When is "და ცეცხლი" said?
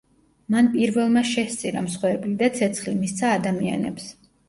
2.43-2.99